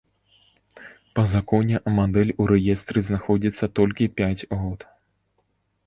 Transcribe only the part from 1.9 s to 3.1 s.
мадэль у рэестры